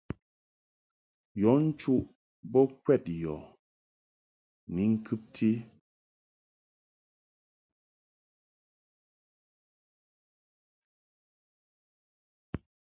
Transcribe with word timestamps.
Yɔ 1.41 1.51
nchuʼ 1.65 2.03
bo 2.51 2.59
kwɛd 2.83 3.03
i 3.15 3.17
yɔ 3.23 3.35
ni 4.73 4.83
ŋkɨbti. 4.93 5.49